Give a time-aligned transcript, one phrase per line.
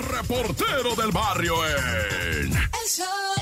[0.00, 2.52] reportero del barrio en...
[2.52, 3.39] El show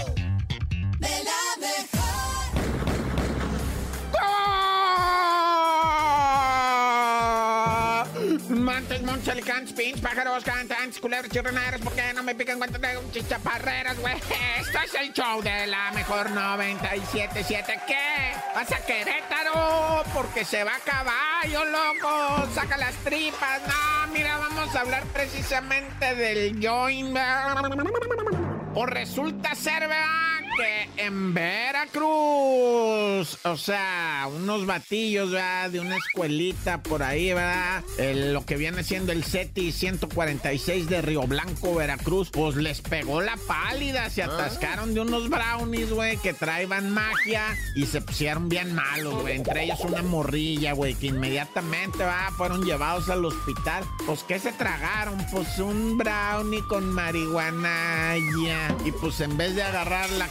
[9.49, 13.99] Alicantes, pins, pájaros, cantantes, culebras, chirroneros, ¿por qué no me pican cuenta de un chichaparreros,
[13.99, 14.15] güey?
[14.61, 17.81] Esto es el show de la mejor 97.7.
[17.87, 18.33] ¿Qué?
[18.55, 20.05] ¿Vas a Querétaro?
[20.13, 22.47] Porque se va a caballo, loco.
[22.55, 23.63] Saca las tripas.
[23.67, 27.17] No, mira, vamos a hablar precisamente del join.
[28.75, 30.48] O resulta ser, ¿verdad?
[30.59, 35.71] Que en Veracruz, o sea, unos batillos, ¿verdad?
[35.71, 37.83] De una escuelita por ahí, ¿verdad?
[37.99, 43.21] El- lo que viene siendo el SETI 146 de Río Blanco, Veracruz, pues les pegó
[43.21, 47.45] la pálida, se atascaron de unos brownies, güey, que traían magia
[47.77, 49.37] y se pusieron bien malos, güey.
[49.37, 53.85] Entre ellos una morrilla, güey, que inmediatamente, va, fueron llevados al hospital.
[54.07, 55.19] Pues, ¿qué se tragaron?
[55.31, 58.75] Pues un brownie con marihuana ya.
[58.85, 60.29] Y pues en vez de agarrar la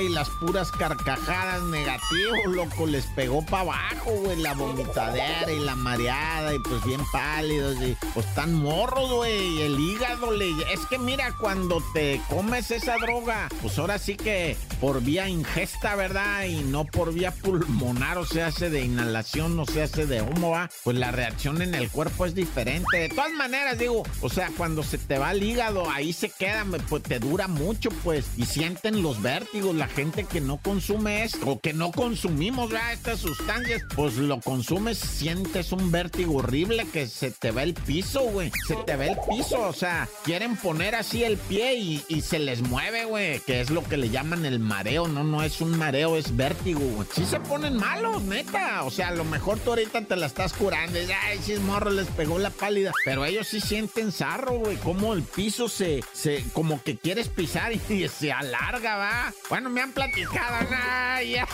[0.00, 5.74] y las puras carcajadas negativos, loco, les pegó para abajo, güey, la vomitadera y la
[5.74, 10.50] mareada, y pues bien pálidos, y pues tan morros, güey, el hígado le...
[10.72, 15.96] Es que mira, cuando te comes esa droga, pues ahora sí que por vía ingesta,
[15.96, 16.44] ¿verdad?
[16.44, 20.50] Y no por vía pulmonar, o se hace de inhalación, no se hace de humo,
[20.50, 20.70] ¿va?
[20.84, 22.96] Pues la reacción en el cuerpo es diferente.
[22.96, 26.64] De todas maneras, digo, o sea, cuando se te va el hígado, ahí se queda,
[26.88, 29.74] pues te dura mucho, pues, y sienten los vértigos.
[29.74, 32.92] La gente que no consume esto, o que no consumimos, ¿verdad?
[32.92, 38.20] Estas sustancias, pues lo consumes, sientes un vértigo horrible que se te va el piso,
[38.24, 38.50] güey.
[38.66, 42.38] Se te va el piso, o sea, quieren poner así el pie y, y se
[42.38, 45.78] les mueve, güey, que es lo que le llaman el mareo, no, no es un
[45.78, 47.08] mareo, es vértigo, güey.
[47.14, 48.84] Sí se ponen malos, neta.
[48.84, 51.00] O sea, a lo mejor tú ahorita te la estás curando.
[51.00, 52.92] y, Ay, si morro les pegó la pálida.
[53.04, 54.76] Pero ellos sí sienten zarro, güey.
[54.76, 59.11] Como el piso se, se, como que quieres pisar y se alarga, va.
[59.48, 61.22] Bueno, me han platicado, ¿no?
[61.22, 61.46] Ya.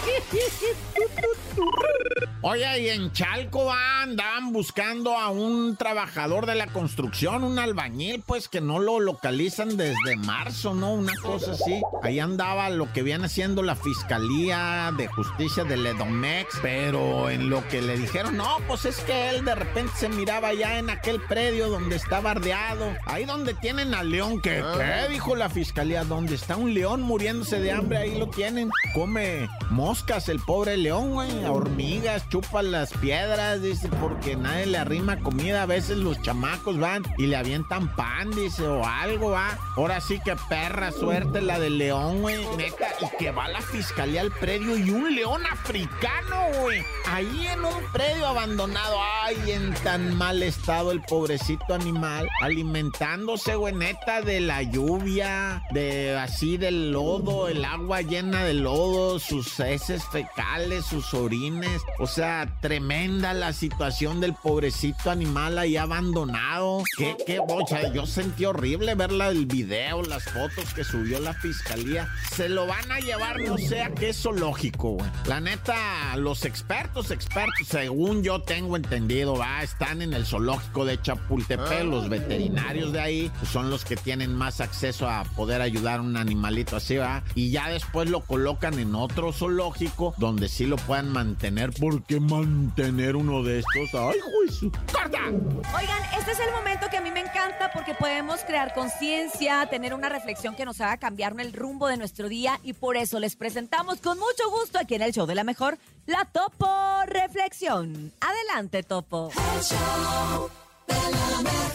[2.43, 8.49] Oye, y en Chalco andaban buscando a un trabajador de la construcción, un albañil, pues
[8.49, 10.93] que no lo localizan desde marzo, ¿no?
[10.93, 11.83] Una cosa así.
[12.03, 17.67] Ahí andaba lo que viene siendo la Fiscalía de Justicia de Ledomex, pero en lo
[17.67, 21.21] que le dijeron, no, pues es que él de repente se miraba ya en aquel
[21.23, 25.13] predio donde está bardeado, ahí donde tienen al león, ¿qué, qué?
[25.13, 28.71] Dijo la Fiscalía, donde está un león muriéndose de hambre, ahí lo tienen.
[28.95, 35.19] Come moscas el pobre león, güey, hormigas, chupa las piedras, dice, porque nadie le arrima
[35.21, 35.63] comida.
[35.63, 39.59] A veces los chamacos van y le avientan pan, dice, o algo, va.
[39.77, 42.89] Ahora sí que perra suerte la del león, güey, neta.
[43.01, 46.83] Y que va la fiscalía al predio y un león africano, güey.
[47.07, 48.97] Ahí en un predio abandonado.
[49.23, 52.29] Ay, en tan mal estado el pobrecito animal.
[52.43, 59.21] Alimentándose, güey, neta, de la lluvia, de así del lodo, el agua llena de lodo,
[59.21, 61.83] sus heces fecales, sus orines.
[62.01, 66.83] O sea, tremenda la situación del pobrecito animal ahí abandonado.
[66.97, 67.93] Qué, qué bocha.
[67.93, 72.09] Yo sentí horrible ver el video, las fotos que subió la fiscalía.
[72.35, 75.11] Se lo van a llevar, no sé a qué zoológico, güey.
[75.27, 81.01] La neta, los expertos, expertos, según yo tengo entendido, va, están en el zoológico de
[81.01, 81.85] Chapultepec.
[81.85, 86.17] Los veterinarios de ahí son los que tienen más acceso a poder ayudar a un
[86.17, 87.23] animalito así, va.
[87.35, 91.73] Y ya después lo colocan en otro zoológico donde sí lo puedan mantener.
[91.73, 93.95] ¿Por qué mantener uno de estos?
[93.95, 94.73] ¡Ay, juicio!
[94.93, 95.19] ¡Corta!
[95.27, 99.95] Oigan, este es el momento que a mí me encanta porque podemos crear conciencia, tener
[99.95, 103.37] una reflexión que nos haga cambiar el rumbo de nuestro día y por eso les
[103.37, 106.67] presentamos con mucho gusto aquí en el show de la mejor la Topo
[107.07, 108.13] Reflexión.
[108.21, 109.31] Adelante, Topo.
[109.31, 110.51] El show
[110.87, 111.69] de la mejor.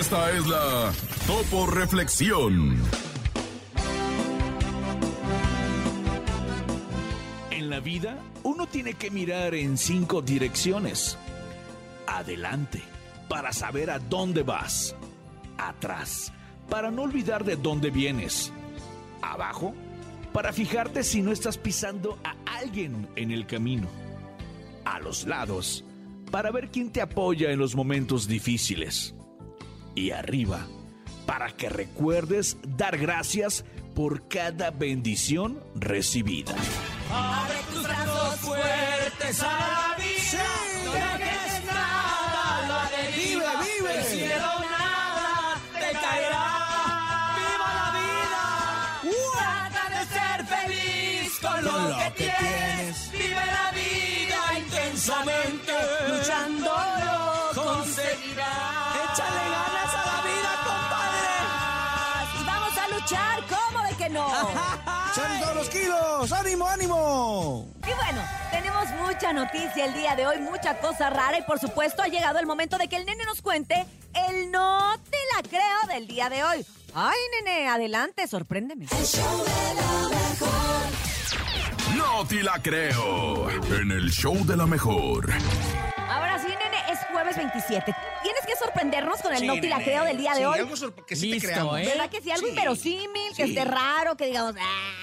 [0.00, 0.92] Esta es la
[1.26, 2.76] Topo Reflexión.
[7.80, 11.18] Vida, uno tiene que mirar en cinco direcciones.
[12.06, 12.82] Adelante,
[13.28, 14.94] para saber a dónde vas.
[15.58, 16.32] Atrás,
[16.68, 18.52] para no olvidar de dónde vienes.
[19.22, 19.74] Abajo,
[20.32, 23.88] para fijarte si no estás pisando a alguien en el camino.
[24.84, 25.84] A los lados,
[26.30, 29.14] para ver quién te apoya en los momentos difíciles.
[29.94, 30.66] Y arriba,
[31.26, 36.54] para que recuerdes dar gracias por cada bendición recibida.
[37.12, 40.20] Abre tus brazos fuertes a la vida.
[40.30, 40.36] Sí.
[40.84, 43.50] No dejes nada la deriva.
[43.60, 43.98] Vive, vive.
[43.98, 46.46] El cielo nada te caerá.
[47.36, 48.44] ¡Viva la vida!
[49.32, 52.38] Trata de ser feliz con lo, que, tienes.
[52.38, 53.10] tienes.
[53.12, 55.72] Vive la vida intensamente.
[56.08, 58.96] Luchándolo conseguirás.
[59.04, 61.34] Échale ganas a la vida, compadre.
[62.40, 63.36] Y vamos a luchar.
[63.48, 64.26] como de que no?
[65.70, 66.32] kilos!
[66.32, 67.68] ¡Ánimo, ánimo!
[67.86, 72.02] Y bueno, tenemos mucha noticia el día de hoy, mucha cosa rara y por supuesto
[72.02, 73.86] ha llegado el momento de que el nene nos cuente
[74.28, 76.66] el no te la creo del día de hoy.
[76.94, 78.86] Ay, nene, adelante, sorpréndeme.
[78.90, 81.96] El show de la mejor.
[81.96, 83.50] No te la creo.
[83.50, 85.30] En el show de la mejor.
[86.08, 87.94] Ahora sí, nene, es jueves 27.
[88.22, 90.58] Tienes que sorprendernos con el Sí, no te la creo del día de Sí, hoy.
[90.58, 90.74] algo
[91.06, 91.78] que sí Listo, te creamos.
[91.78, 91.84] ¿eh?
[91.86, 92.30] ¿Verdad que sí?
[92.32, 92.50] Algo Sí.
[92.50, 93.50] inverosímil, que Sí.
[93.56, 94.54] esté raro, que digamos,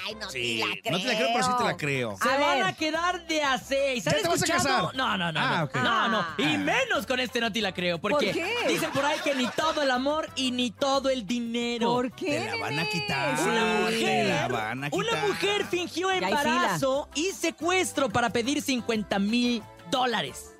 [0.07, 0.91] ay, no Sí, te la creo.
[0.91, 2.17] no te la creo, pero sí te la creo.
[2.21, 2.63] Se A van ver.
[2.63, 4.03] a quedar de a seis.
[4.05, 4.95] ¿Ya ¿Han te vas a casar?
[4.95, 5.39] No, no, no.
[5.39, 5.63] Ah, no.
[5.65, 5.75] ok.
[5.75, 6.19] no, no.
[6.19, 6.35] Ah.
[6.37, 7.99] Y menos con este no te la creo.
[7.99, 8.55] Porque ¿Por qué?
[8.67, 11.87] dicen por ahí que ni todo el amor y ni todo el dinero.
[11.93, 13.39] ¿Por qué, Te la van a quitar.
[13.41, 15.27] Una mujer, te la van a una quitar.
[15.27, 19.61] mujer fingió embarazo y secuestro para pedir 50 mil
[19.91, 20.53] dólares.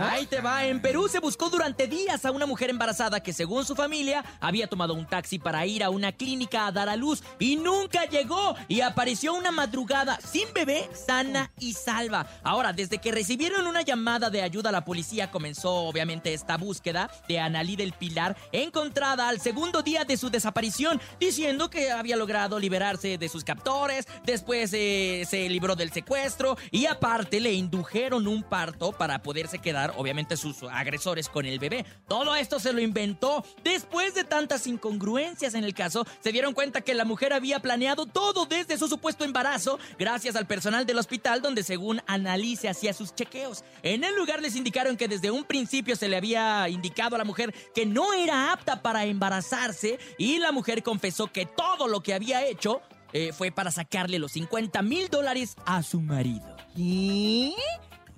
[0.00, 0.64] Ahí te va.
[0.64, 4.66] En Perú se buscó durante días a una mujer embarazada que, según su familia, había
[4.66, 8.54] tomado un taxi para ir a una clínica a dar a luz y nunca llegó.
[8.68, 12.26] Y apareció una madrugada sin bebé, sana y salva.
[12.42, 17.10] Ahora, desde que recibieron una llamada de ayuda a la policía, comenzó obviamente esta búsqueda
[17.28, 22.58] de Analí del Pilar, encontrada al segundo día de su desaparición, diciendo que había logrado
[22.58, 24.06] liberarse de sus captores.
[24.24, 29.94] Después eh, se libró del secuestro y aparte le indujeron un parto para poderse quedar,
[29.96, 31.86] obviamente, sus agresores con el bebé.
[32.08, 33.44] Todo esto se lo inventó.
[33.62, 38.06] Después de tantas incongruencias en el caso, se dieron cuenta que la mujer había planeado
[38.06, 43.14] todo desde su supuesto embarazo, gracias al personal del hospital donde según Annalise hacía sus
[43.14, 43.62] chequeos.
[43.84, 47.24] En el lugar les indicaron que desde un principio se le había indicado a la
[47.24, 52.14] mujer que no era apta para embarazarse y la mujer confesó que todo lo que
[52.14, 52.82] había hecho
[53.12, 56.56] eh, fue para sacarle los 50 mil dólares a su marido.
[56.74, 57.54] ¿Qué?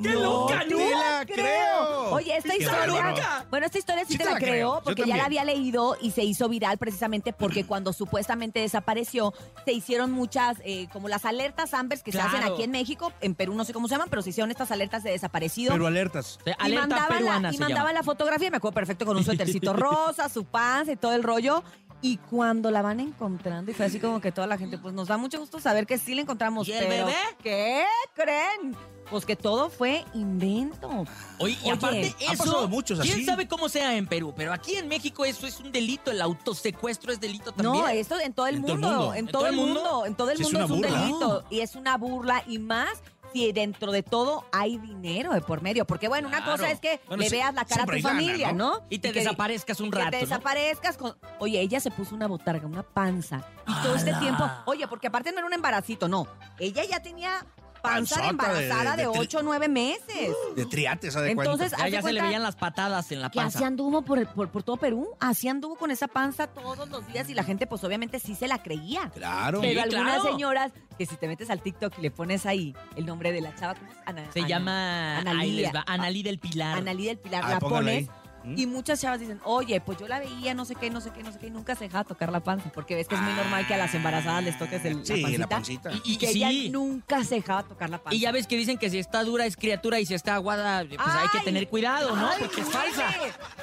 [0.03, 2.11] ¡Qué loca, te la creo!
[2.13, 2.87] Oye, esta Qué historia.
[3.11, 3.47] loca!
[3.51, 5.97] Bueno, esta historia sí, Sí te, te la la creo, porque ya la había leído
[6.01, 9.33] y se hizo viral precisamente porque cuando supuestamente desapareció,
[9.65, 13.35] se hicieron muchas, eh, como las alertas Ambers que se hacen aquí en México, en
[13.35, 15.73] Perú no sé cómo se llaman, pero se hicieron estas alertas de desaparecido.
[15.73, 16.39] Pero alertas.
[16.45, 17.93] Y Alerta mandaban, peruana la, y se mandaban llama.
[17.93, 21.63] la fotografía, me acuerdo perfecto, con un suétercito rosa, su panza y todo el rollo.
[22.05, 25.07] Y cuando la van encontrando, y fue así como que toda la gente, pues nos
[25.09, 26.67] da mucho gusto saber que sí la encontramos.
[26.67, 27.17] ¿Y el pero, bebé?
[27.43, 27.85] ¿Qué
[28.15, 28.77] creen?
[29.09, 30.89] Pues que todo fue invento.
[31.39, 34.75] Oye, y Oye, aparte eso, pasado muchos quién sabe cómo sea en Perú, pero aquí
[34.77, 37.85] en México eso es un delito, el autosecuestro es delito también.
[37.85, 39.15] No, esto en todo el ¿En todo el mundo, mundo?
[39.15, 41.01] en todo el mundo, en todo el Sí, es mundo es, una un burla.
[41.07, 42.89] delito y es una burla y más
[43.33, 46.53] si dentro de todo hay dinero de por medio, porque bueno, una Claro.
[46.53, 48.53] cosa es que Bueno, le sí, veas la cara a tu siempre hay lana, familia,
[48.53, 48.79] ¿no?
[48.81, 48.87] ¿no?
[48.91, 50.21] Y te que- desaparezcas un que rato, te ¿no?
[50.23, 51.17] desaparezcas con...
[51.39, 53.45] Oye, ella se puso una botarga, una panza.
[53.67, 54.21] Y todo este ¡Hala!
[54.21, 54.51] tiempo...
[54.67, 56.27] Oye, porque aparte no era un embaracito, no.
[56.59, 57.47] Ella ya tenía
[57.83, 60.31] panza de embarazada de, de tri- 8 o 9 meses.
[60.57, 63.53] De triates, ¿sabes Entonces, Ya, ya se le veían las patadas en la que así
[63.55, 63.67] panza.
[63.67, 65.09] anduvo por, por, por todo Perú.
[65.21, 68.47] Así anduvo con esa panza todos los días y la gente pues obviamente sí se
[68.49, 69.11] la creía.
[69.11, 69.61] Claro.
[69.61, 70.31] Sí, Pero algunas claro.
[70.31, 73.55] señoras que si te metes al TikTok y le pones ahí el nombre de la
[73.55, 73.99] chava, ¿cómo es?
[74.07, 75.41] Ana- Se Ana- llama Analía.
[75.43, 76.79] ahí les va, Analí del Pilar.
[76.79, 78.11] Analí del Pilar, Ah, la pones ahí.
[78.45, 78.59] ¿Mm?
[78.59, 81.23] y muchas chavas dicen, oye, pues yo la veía, no sé qué, no sé qué,
[81.23, 83.33] no sé qué, y nunca se dejaba tocar la panza, porque ves que es muy
[83.35, 85.91] normal que a las embarazadas les toques el, Sí, la la pancita.
[85.91, 86.09] pancita.
[86.09, 86.43] Y, y- que sí.
[86.45, 88.15] ella nunca se dejaba tocar la panza.
[88.17, 90.85] Y ya ves que dicen que si está dura es criatura y si está aguada,
[90.85, 92.29] pues hay que tener cuidado, ¿no?
[92.29, 93.11] ay, Porque es falsa.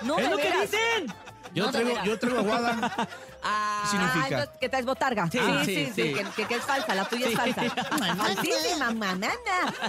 [0.04, 1.14] No, es lo que dicen.
[1.54, 3.08] Yo, No, traigo, yo traigo aguada.
[3.42, 4.28] Ah, significa?
[4.28, 5.30] entonces, que traes botarga.
[5.32, 6.14] Sí, Ah, sí, sí, sí.
[6.14, 7.64] Que, que- que es falsa, la tuya es falsa.
[8.18, 9.38] Falsísima, manana.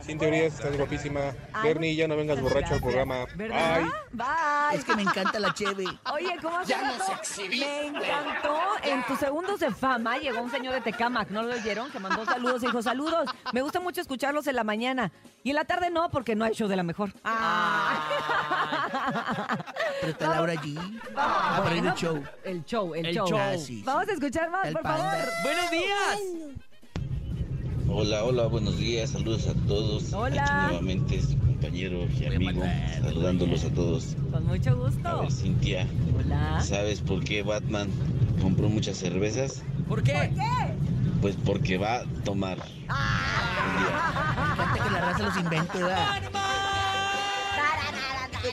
[0.05, 1.21] Sin teorías, estás guapísima.
[1.63, 3.25] Bernie, ya no vengas borracho al programa.
[3.37, 3.81] ¿Verdad?
[3.81, 3.91] Bye.
[4.13, 4.79] Bye.
[4.79, 5.85] Es que me encanta la cheve.
[6.13, 7.05] Oye, ¿cómo hace rato?
[7.49, 8.59] Me encantó.
[8.83, 11.91] En tus segundos de fama llegó un señor de Tecamac, ¿no lo oyeron?
[11.91, 13.31] Que mandó saludos y dijo, saludos.
[13.53, 15.11] Me gusta mucho escucharlos en la mañana.
[15.43, 17.11] Y en la tarde no, porque no hay show de la mejor.
[20.01, 20.79] Pero está Laura allí.
[21.17, 22.23] Va a poner el show.
[22.45, 23.27] El show, el, El show.
[23.29, 23.39] show.
[23.39, 23.83] Ah, sí, sí.
[23.85, 25.11] Vamos a escuchar más, El por panda.
[25.11, 25.29] favor.
[25.45, 26.19] Buenos días.
[27.97, 30.13] Hola, hola, buenos días, saludos a todos.
[30.13, 30.43] Hola.
[30.43, 32.63] Aquí nuevamente su compañero y amigo,
[33.03, 34.17] saludándolos a todos.
[34.33, 35.21] Con mucho A gusto.
[35.21, 35.87] ver, Cintia,
[36.19, 36.61] Hola.
[36.61, 37.89] ¿sabes por qué Batman
[38.43, 39.63] compró muchas cervezas?
[39.89, 40.33] ¿Por qué?
[41.23, 42.59] Pues porque va a tomar.
[42.59, 44.35] Un día.
[44.37, 46.23] Me encanta que la raza los invente, ¿verdad?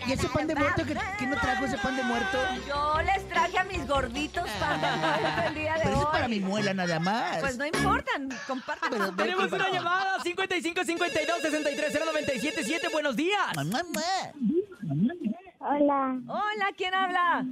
[0.07, 2.38] ¿Y ese pan de muerto que, que no trajo ese pan de muerto?
[2.67, 6.05] Yo les traje a mis gorditos para el día de Pero eso hoy.
[6.05, 7.38] es para mi muela nada más.
[7.39, 9.15] Pues no importan, compartan.
[9.15, 12.88] Tenemos una llamada 55 52 63 097 7.
[12.91, 13.39] Buenos días.
[13.55, 13.81] Mamá,
[15.60, 17.45] Hola, Hola, ¿quién habla?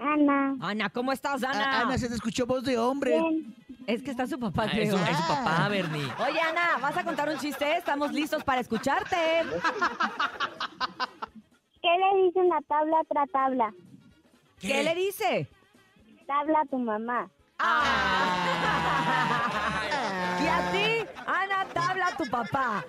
[0.00, 0.56] Ana.
[0.60, 1.78] Ana, ¿cómo estás, Ana?
[1.78, 3.12] Ah, Ana, se te escuchó voz de hombre.
[3.12, 3.54] Bien,
[3.86, 4.98] Es que está su papá, Ah, es, creo.
[4.98, 6.04] su, es su papá, Bernie.
[6.18, 7.76] Oye, Ana, ¿vas a contar un chiste?
[7.76, 9.16] Estamos listos para escucharte.
[11.82, 13.72] ¿qué le dice una tabla a otra tabla?
[14.60, 15.48] ¿Qué, le dice?
[16.26, 17.28] Tabla a tu mamá.
[20.40, 22.84] Y a ti, Ana, tabla a tu papá.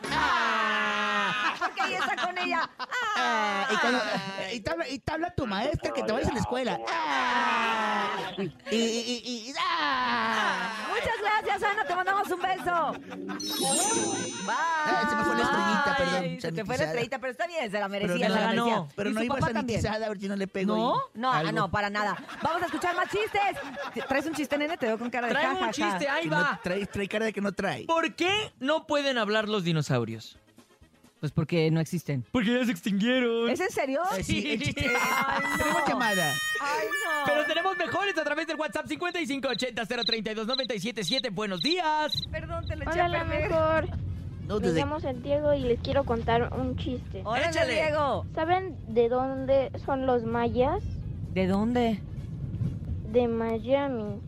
[1.60, 2.70] Porque ahí está con ella.
[3.18, 4.00] Ah, y, cuando-
[4.54, 6.80] y tabla, y tabla tu maestra que te vayas a la escuela.
[6.90, 8.08] Ah,
[8.38, 10.13] y, y, y- y- ah.
[11.62, 11.84] Ana.
[11.86, 12.94] Te mandamos un beso.
[14.44, 14.56] Bye.
[14.86, 16.86] Ah, se me fue la estrellita, perdón, Ay, Se te fue la sanitizada.
[16.90, 18.28] estrellita, pero está bien, se la Pero, merecía.
[18.30, 18.66] no, se la ganó.
[18.66, 18.88] merecía.
[18.96, 19.82] pero Y no su iba papá también.
[19.82, 20.76] sanitizada, a ver si no le pego.
[20.76, 21.02] ¿No?
[21.14, 21.52] No, algo.
[21.52, 22.16] no, para nada.
[22.42, 24.06] Vamos a escuchar más chistes.
[24.08, 24.78] ¿Traes un chiste, nene?
[24.78, 26.60] Te veo con cara de Traigo un chiste, ahí Que no va.
[26.64, 27.86] trae, trae cara de que no trae.
[27.86, 30.38] ¿Por qué no pueden hablar los dinosaurios?
[31.24, 32.26] Pues porque no existen.
[32.34, 33.50] Porque ya se extinguieron.
[33.50, 34.02] ¿Es en serio?
[34.18, 34.44] Eh, sí.
[34.76, 35.58] Ay, no.
[35.58, 36.34] Tenemos llamada.
[36.60, 37.26] Ay, no.
[37.26, 41.30] Pero tenemos mejores a través del WhatsApp 5580 032 977.
[41.30, 42.14] Buenos días.
[42.30, 43.50] Perdón, te lo eché Hola, a la perder.
[43.50, 43.88] mejor.
[44.50, 47.22] No, Me llamo Santiago y les quiero contar un chiste.
[47.24, 47.74] Órale.
[47.74, 48.26] Diego.
[48.36, 50.84] ¿Saben de dónde son los mayas?
[51.34, 52.02] ¿De dónde?
[53.14, 54.22] De Miami.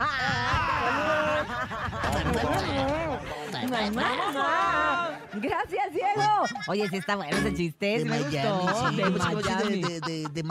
[3.68, 5.10] Mamá.
[5.34, 6.44] Gracias, Diego.
[6.68, 7.98] Oye, sí está bueno ese chiste.
[7.98, 8.88] de me Miami, gustó.
[8.90, 8.96] sí.
[8.96, 9.82] de decir Miami.
[9.82, 10.42] de, de, de,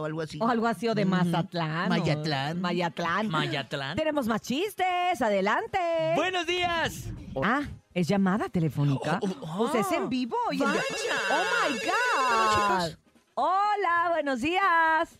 [0.00, 0.38] o algo así.
[0.40, 1.86] O algo así, o de Mm, Mazatlán.
[1.86, 2.60] o- Mayatlán.
[2.60, 3.28] Mayatlán.
[3.28, 3.96] Mayatlán.
[3.96, 5.22] Tenemos más chistes.
[5.22, 5.78] Adelante.
[6.16, 7.04] Buenos días.
[7.42, 7.62] Ah,
[7.94, 9.20] ¿es llamada telefónica?
[9.22, 10.36] Oh, oh, Pues es en vivo.
[10.50, 10.82] y el- Vaya.
[11.30, 12.96] ¡Oh, my God!
[13.34, 15.18] Hola, buenos días.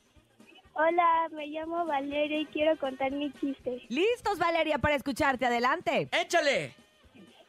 [0.74, 3.82] Hola, me llamo Valeria y quiero contar mi chiste.
[3.88, 5.44] Listos, Valeria, para escucharte.
[5.46, 6.08] Adelante.
[6.12, 6.74] Échale.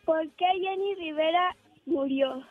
[0.06, 2.44] ¿Por qué Jenny Rivera murió?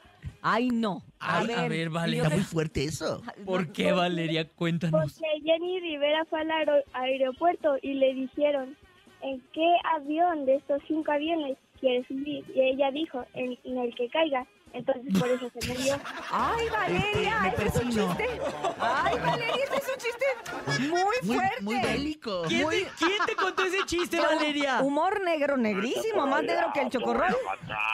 [0.43, 1.03] Ay, no.
[1.19, 2.23] Ay, a ver, Valeria.
[2.23, 3.23] Está muy fuerte eso.
[3.45, 4.49] ¿Por qué, Valeria?
[4.49, 5.13] Cuéntanos.
[5.19, 8.77] Porque Jenny Rivera fue al aero- aeropuerto y le dijeron,
[9.23, 12.45] ¿en qué avión de estos cinco aviones quieres subir?
[12.55, 14.47] Y ella dijo, en, en el que caiga.
[14.73, 16.01] Entonces por eso se murió.
[16.31, 18.41] Ay, Valeria, Este, me ese es un chiste.
[18.81, 21.63] Ay, Valeria, ese es un chiste muy Muy, fuerte.
[21.63, 22.43] muy bélico.
[22.47, 24.81] ¿Quién, te, quién te contó ese chiste, Valeria?
[24.81, 27.37] Humor negro, negrísimo, más negro que el chocorrol.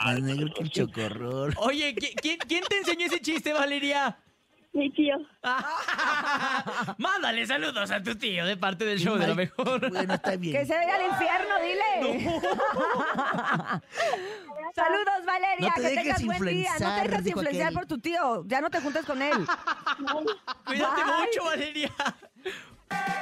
[0.05, 1.53] Más negro que el chocorrol.
[1.57, 4.19] Oye, ¿qui- ¿quién, quién te enseñó ese chiste, Valeria?
[4.77, 5.15] Mi tío.
[6.99, 9.89] Mándale saludos a tu tío de parte del show de la mejor.
[9.89, 10.67] Bueno, está Que bien.
[10.67, 12.29] se vaya al infierno, dile.
[14.75, 16.71] Saludos, Valeria, No te que dejes tengas buen día.
[16.79, 17.73] No te dejes dijo influenciar aquel.
[17.79, 18.43] por tu tío.
[18.45, 19.33] Ya no te juntes con él.
[20.65, 21.13] Cuídate Bye.
[21.25, 21.91] mucho, Valeria.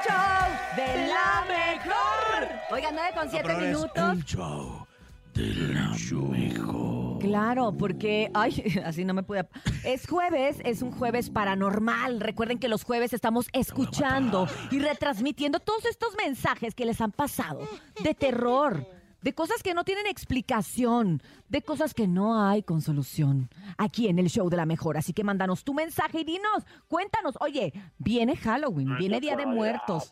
[0.04, 2.50] Show de la mejor.
[2.72, 4.26] Oigan, 9 con 7 minutos.
[4.26, 4.86] show
[5.34, 5.92] de la
[6.30, 7.15] mejor.
[7.28, 9.48] Claro, porque, ay, así no me pude.
[9.84, 12.20] Es jueves, es un jueves paranormal.
[12.20, 17.68] Recuerden que los jueves estamos escuchando y retransmitiendo todos estos mensajes que les han pasado
[18.04, 18.88] de terror,
[19.26, 23.50] de cosas que no tienen explicación, de cosas que no hay con solución.
[23.76, 24.98] Aquí en el show de la mejor.
[24.98, 30.12] Así que mándanos tu mensaje y dinos, cuéntanos, oye, viene Halloween, viene Día de Muertos.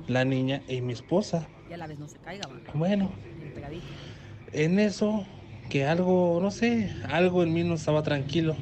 [0.07, 1.49] La niña y mi esposa.
[1.69, 2.55] Y a la vez no se caiga, va.
[2.75, 3.11] Bueno,
[3.55, 3.85] pegadito.
[4.57, 5.27] En eso
[5.69, 8.57] que algo, no sé, algo en mí no estaba tranquilo.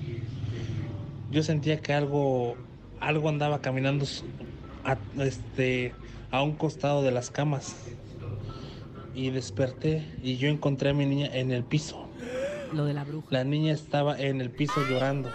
[1.31, 2.57] Yo sentía que algo,
[3.01, 4.05] algo andaba caminando
[4.85, 5.95] a, este,
[6.31, 7.77] a un costado de las camas.
[9.15, 12.09] Y desperté y yo encontré a mi niña en el piso.
[12.73, 13.29] Lo de la bruja.
[13.31, 15.31] La niña estaba en el piso llorando.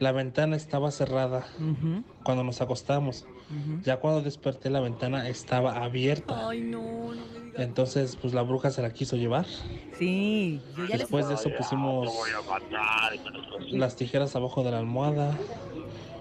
[0.00, 1.46] La ventana estaba cerrada
[2.24, 3.26] cuando nos acostamos.
[3.84, 6.48] Ya cuando desperté la ventana estaba abierta.
[6.48, 7.37] Ay, no, no.
[7.58, 9.46] Entonces, pues la bruja se la quiso llevar.
[9.98, 10.98] Sí, yo ya les...
[11.00, 12.08] Después de eso pusimos
[13.70, 15.36] las tijeras abajo de la almohada,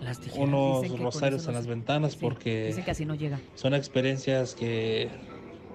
[0.01, 0.47] Las tijeras.
[0.47, 3.39] unos rosarios en las se- ventanas Sí, porque Dicen que así no llega.
[3.55, 5.09] son experiencias que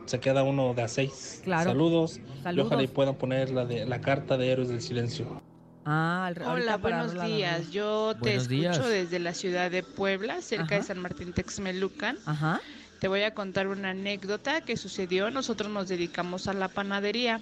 [0.06, 1.40] se queda uno de a seis.
[1.44, 1.70] Claro.
[1.70, 2.18] Saludos.
[2.18, 2.66] Y Saludos.
[2.66, 5.40] ojalá y puedan poner la de la carta de héroes del silencio.
[5.84, 7.70] Ah, al- Hola, buenos días.
[7.70, 8.88] Yo te escucho días.
[8.88, 10.74] desde la ciudad de Puebla, cerca Ajá.
[10.76, 12.18] de San Martín Texmelucan.
[12.26, 12.60] Ajá.
[13.02, 15.28] Te voy a contar una anécdota que sucedió.
[15.32, 17.40] Nosotros nos dedicamos a la panadería.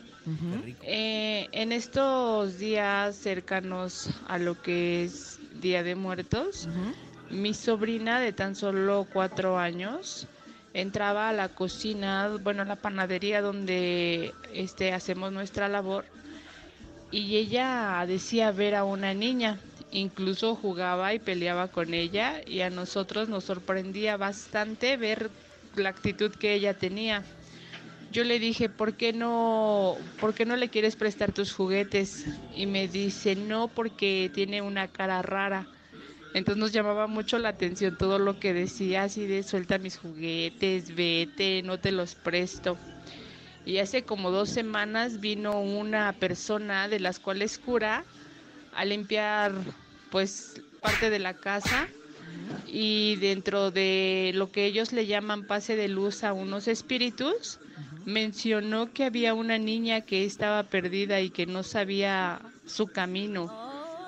[0.83, 6.67] Eh, en estos días cercanos a lo que es Día de Muertos,
[7.29, 10.27] mi sobrina de tan solo cuatro años
[10.73, 16.07] entraba a la cocina, bueno, a la panadería donde este, hacemos nuestra labor
[17.11, 19.59] y ella decía ver a una niña,
[19.91, 25.29] incluso jugaba y peleaba con ella y a nosotros nos sorprendía bastante ver
[25.77, 27.23] la actitud que ella tenía.
[28.13, 32.27] Yo le dije, ¿por qué no, por qué no le quieres prestar tus juguetes?
[32.57, 35.67] Y me dice, no, porque tiene una cara rara.
[36.35, 40.95] Entonces nos llamaba mucho la atención todo lo que decía, así de suelta mis juguetes,
[40.95, 42.77] vete, no te los presto.
[43.65, 48.05] Y hace como dos semanas vino una persona de las cuales cura
[48.75, 49.53] a limpiar
[50.11, 51.89] pues parte de la casa
[52.67, 57.59] y dentro de lo que ellos le llaman pase de luz a unos espíritus,
[58.05, 63.51] mencionó que había una niña que estaba perdida y que no sabía su camino.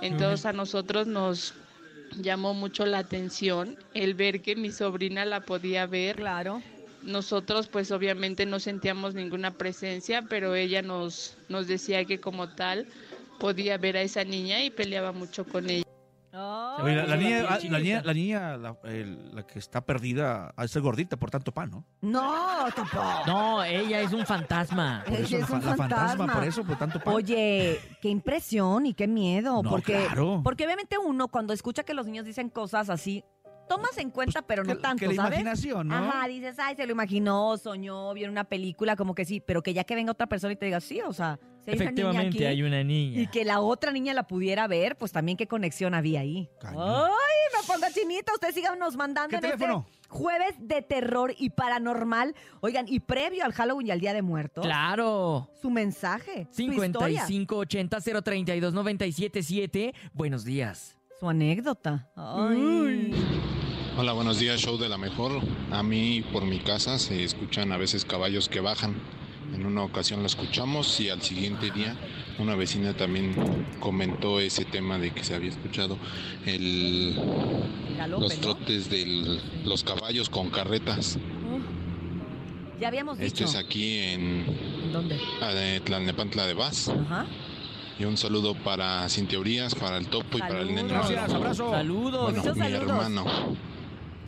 [0.00, 1.54] Entonces a nosotros nos
[2.20, 6.16] llamó mucho la atención el ver que mi sobrina la podía ver.
[6.16, 6.62] Claro.
[7.02, 12.86] Nosotros pues obviamente no sentíamos ninguna presencia, pero ella nos, nos decía que como tal
[13.40, 15.91] podía ver a esa niña y peleaba mucho con ella.
[16.34, 20.80] Oye, la, niña, la niña, la, niña la, el- la que está perdida, de ser
[20.80, 21.84] gordita por tanto pan, ¿no?
[22.00, 23.04] No, tampoco.
[23.26, 25.02] No, ella es un fantasma.
[25.04, 26.32] Por Ella eso es un la fantasma, fantasma.
[26.32, 27.14] por eso, por tanto pan.
[27.14, 29.62] Oye, qué impresión y qué miedo.
[29.62, 30.40] No, porque, claro.
[30.42, 33.24] porque obviamente uno cuando escucha que los niños dicen cosas así,
[33.74, 35.40] tomas en cuenta, pero no Pues, que, tanto, que la ¿sabes?
[35.40, 35.94] imaginación, ¿no?
[35.96, 39.62] Ajá, dices, ay, se lo imaginó, soñó, vio en una película, como que sí, pero
[39.62, 41.90] que ya que venga otra persona y te diga, sí, o sea, si hay una
[41.90, 43.20] niña Efectivamente, aquí, hay una niña.
[43.20, 46.50] y que la otra niña la pudiera ver, pues también qué conexión había ahí.
[46.62, 49.86] Ay, me pongo chinita, ustedes síganos mandando ¿Qué en teléfono?
[49.88, 52.34] este jueves de terror y paranormal.
[52.60, 55.48] Oigan, y previo al Halloween y al Día de Muertos, Claro.
[55.60, 59.94] su mensaje, su historia, 5580-032-977.
[60.12, 60.96] Buenos días.
[61.22, 62.08] Su anécdota.
[62.16, 63.12] Ay.
[63.96, 65.40] Hola, buenos días, show de la mejor.
[65.70, 68.96] A mí por mi casa se escuchan a veces caballos que bajan.
[69.54, 71.94] En una ocasión lo escuchamos y al siguiente día
[72.40, 73.36] una vecina también
[73.78, 75.96] comentó ese tema de que se había escuchado
[76.44, 77.14] el,
[77.96, 78.40] galope, los ¿no?
[78.56, 81.20] trotes de los caballos con carretas.
[82.80, 83.44] Ya habíamos Este dicho.
[83.44, 84.44] es aquí en
[84.86, 85.20] ¿En dónde?
[85.40, 86.88] ah, de Tlalnepantla de Vaz.
[86.88, 87.26] Ajá.
[88.02, 90.88] Y un saludo para Sin Teorías, para el Topo y para el nene.
[90.88, 91.70] Gracias, abrazo.
[91.70, 92.32] Saludos.
[92.32, 92.90] Bueno, mi saludos.
[92.90, 93.24] hermano.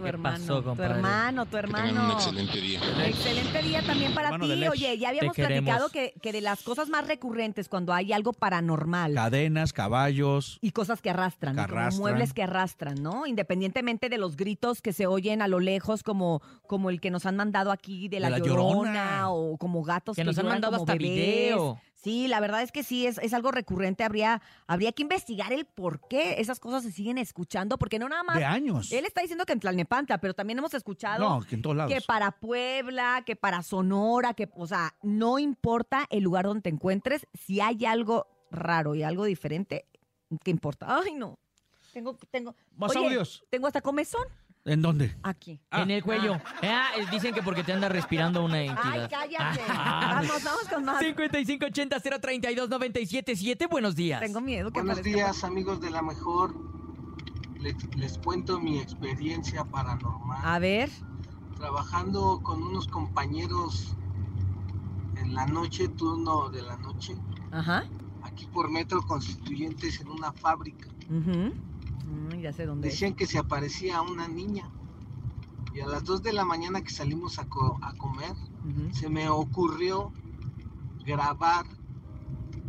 [0.04, 2.04] Tu ¿Qué hermano, pasó, tu hermano, tu Que tengan hermano.
[2.06, 2.80] un excelente día.
[3.06, 4.68] Excelente día también para de ti.
[4.68, 9.14] Oye, ya habíamos platicado que, que de las cosas más recurrentes cuando hay algo paranormal
[9.14, 10.58] Cadenas, caballos.
[10.60, 11.68] y cosas que arrastran, Que ¿no?
[11.68, 13.26] como muebles que arrastran, ¿no?
[13.26, 17.24] Independientemente de los gritos que se oyen a lo lejos, como, como el que nos
[17.26, 18.54] han mandado aquí de la, la llorona,
[18.92, 19.30] Llorona.
[19.30, 21.08] o como gatos Que que, nos han mandado hasta bebés.
[21.10, 21.80] video.
[21.94, 24.04] Sí, la verdad es que sí, es, es algo recurrente.
[24.04, 28.22] Habría, habría que investigar el por qué esas cosas se siguen escuchando, porque no nada
[28.22, 28.36] más.
[28.36, 28.92] De años.
[28.92, 31.92] Él está diciendo que en Tlalnepantla, pero también hemos escuchado No, que en todos lados.
[31.92, 36.70] que para Puebla, que para Sonora, que, o sea, no importa el lugar donde te
[36.70, 39.86] encuentres, si hay algo raro y algo diferente,
[40.42, 40.86] ¿qué importa?
[40.98, 41.38] Ay, no.
[41.92, 42.54] Tengo, tengo.
[42.76, 43.44] Más Oye, audios.
[43.50, 44.24] Tengo hasta comezón
[44.64, 45.14] ¿En dónde?
[45.22, 45.60] aquí.
[45.70, 46.40] En el cuello.
[46.62, 49.10] Ah, eh, dicen que porque te anda respirando una Ay, entidad.
[49.10, 49.60] cállate.
[49.68, 50.22] Ah.
[50.26, 51.02] vamos, vamos con más.
[51.04, 53.68] 5580-032-977.
[53.68, 54.20] Buenos días.
[54.20, 56.54] Tengo miedo que Buenos días amigos de la mejor.
[57.64, 60.38] Les, les cuento mi experiencia paranormal.
[60.44, 60.90] A ver.
[61.56, 63.96] Trabajando con unos compañeros
[65.16, 67.16] en la noche, turno de la noche,
[67.50, 67.84] Ajá.
[68.22, 70.90] aquí por Metro Constituyentes en una fábrica.
[71.08, 72.94] Mm, ya sé dónde es.
[72.94, 74.70] Decían que se aparecía una niña.
[75.72, 78.34] Y a las 2 de la mañana que salimos a, co- a comer,
[78.92, 80.12] se me ocurrió
[81.06, 81.64] grabar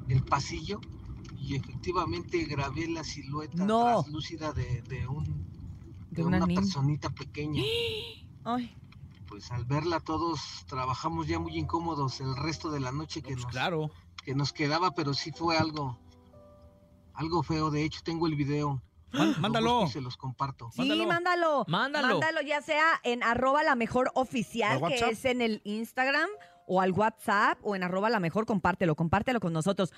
[0.07, 0.79] el pasillo
[1.45, 3.83] y efectivamente grabé la silueta No.
[4.03, 5.23] translúcida de, de un,
[6.09, 7.61] De de una personita pequeña.
[8.43, 8.75] Ay,
[9.27, 13.43] Pues al verla todos trabajamos ya muy incómodos el resto de la noche que, Pues
[13.43, 13.91] nos, claro.
[14.23, 15.99] que nos quedaba, pero sí fue algo,
[17.13, 17.69] algo feo.
[17.71, 18.81] De hecho, tengo el video.
[19.13, 19.83] Má- Lo mándalo.
[19.85, 20.69] y se los comparto.
[20.71, 21.63] Sí, mándalo.
[21.67, 22.09] Mándalo.
[22.19, 26.29] Mándalo ya sea en arroba la mejor oficial, ¿Al que es en el Instagram,
[26.67, 29.93] o al WhatsApp, o en arroba la mejor, compártelo, compártelo con nosotros.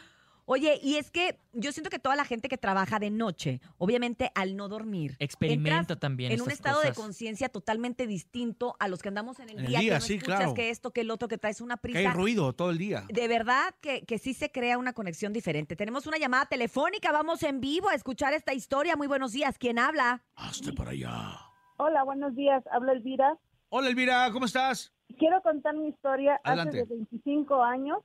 [0.50, 4.32] Oye, y es que yo siento que toda la gente que trabaja de noche, obviamente
[4.34, 9.10] al no dormir, Experimenta también en un estado de conciencia totalmente distinto a los que
[9.10, 10.54] andamos en el En el día, día, que no sí, escuchas claro.
[10.54, 12.00] que esto, que el otro, que traes una Que prisa.
[12.00, 13.04] hay ruido todo el día.
[13.10, 15.76] De verdad que, que sí se crea una conexión diferente.
[15.76, 18.96] Tenemos una llamada telefónica, vamos en vivo a escuchar esta historia.
[18.96, 20.24] Muy buenos días, ¿quién habla?
[20.36, 21.42] Hazte para allá.
[21.76, 22.64] Hola, buenos días.
[22.72, 23.38] Habla Elvira.
[23.68, 24.94] Hola, Elvira, ¿cómo estás?
[25.20, 26.40] Quiero contar mi historia.
[26.46, 26.80] Adelante.
[26.84, 27.98] Hace de 25 años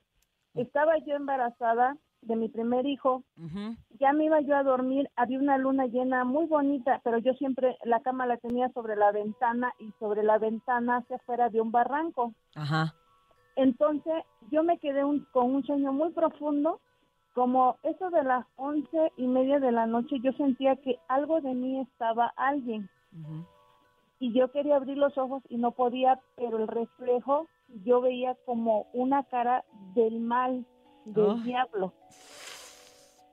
[0.54, 3.22] estaba yo embarazada de mi primer hijo.
[3.98, 5.10] Ya me iba yo a dormir.
[5.16, 9.12] Había una luna llena muy bonita, pero yo siempre la cama la tenía sobre la
[9.12, 12.32] ventana y sobre la ventana hacia afuera de un barranco.
[12.54, 12.94] Ajá.
[13.56, 14.14] Entonces
[14.50, 16.80] yo me quedé un- con un sueño muy profundo.
[17.34, 21.54] Como eso de las once y media de la noche, yo sentía que algo de
[21.54, 22.88] mí estaba alguien
[24.18, 27.48] y yo quería abrir los ojos y no podía, pero el reflejo
[27.84, 30.66] yo veía como una cara del mal,
[31.04, 31.34] del Oh.
[31.36, 31.92] diablo.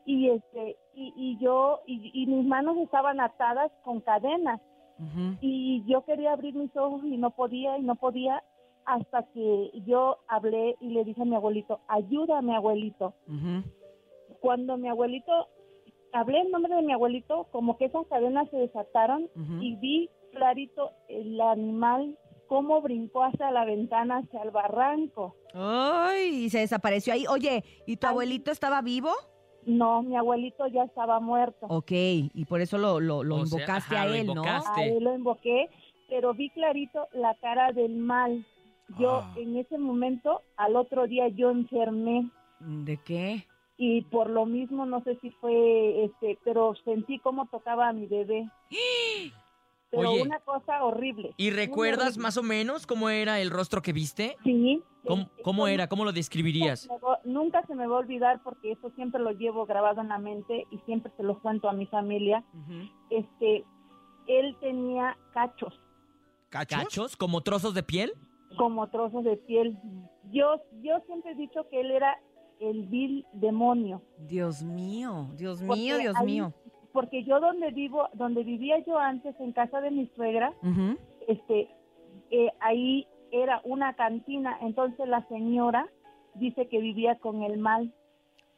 [0.05, 4.59] Y este y, y yo y, y mis manos estaban atadas con cadenas
[5.39, 8.43] y yo quería abrir mis ojos y no podía y no podía
[8.85, 13.13] hasta que yo hablé y le dije a mi abuelito, ayúdame abuelito.
[14.41, 15.47] Cuando mi abuelito,
[16.11, 19.29] hablé el nombre de mi abuelito, como que esas cadenas se desataron
[19.61, 22.17] y vi clarito el animal
[22.49, 25.35] cómo brincó hacia la ventana, hacia el barranco.
[25.53, 27.25] Ay, y se desapareció ahí.
[27.27, 29.11] Oye, ¿y tu abuelito estaba vivo?
[29.65, 31.67] No, mi abuelito ya estaba muerto.
[31.69, 34.81] Ok, y por eso lo, lo, lo O sea, invocaste ajá, a lo él, invocaste.
[34.81, 35.69] A él lo invoqué,
[36.09, 38.45] pero vi clarito la cara del mal.
[38.97, 39.33] Yo Ah.
[39.37, 42.83] en ese momento, al otro día yo enfermé ¿no?
[42.83, 43.45] ¿De qué?
[43.77, 48.07] y por lo mismo no sé si fue este, pero sentí cómo tocaba a mi
[48.07, 48.49] bebé.
[49.91, 50.21] Pero Oye.
[50.21, 51.33] una cosa horrible.
[51.37, 52.21] ¿Y recuerdas horrible.
[52.23, 54.37] más o menos cómo era el rostro que viste?
[54.43, 54.83] Sí.
[55.43, 55.87] ¿Cómo, era?
[55.87, 56.87] ¿Cómo lo describirías?
[57.25, 60.19] Me Nunca se me va a olvidar porque eso siempre lo llevo grabado en la
[60.19, 62.43] mente y siempre se lo cuento a mi familia.
[63.09, 63.65] Este,
[64.27, 65.73] él tenía cachos,
[66.49, 66.79] ¿Cachos?
[66.83, 67.15] ¿Cachos?
[67.17, 68.13] ¿Como trozos de piel?
[68.57, 69.77] como trozos de piel.
[70.31, 72.17] Yo, yo siempre he dicho que él era
[72.59, 74.01] el vil demonio.
[74.17, 76.53] Dios mío, Dios Porque mío, Dios ahí- mío.
[76.93, 80.53] Porque yo donde vivo, donde vivía yo antes en casa de mi suegra,
[81.27, 81.69] este,
[82.31, 84.57] eh, ahí era una cantina.
[84.61, 85.87] Entonces la señora
[86.35, 87.93] dice que vivía con el mal.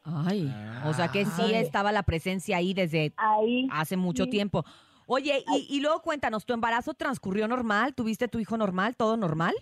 [0.04, 0.52] Ay,
[0.84, 1.54] o sea que sí Ay.
[1.56, 3.68] estaba la presencia ahí desde Ahí.
[3.70, 4.30] hace mucho sí.
[4.30, 4.64] tiempo.
[5.06, 7.94] Oye, y, y luego cuéntanos, ¿tu embarazo transcurrió normal?
[7.94, 8.96] ¿Tuviste tu hijo normal?
[8.96, 9.54] ¿Todo normal?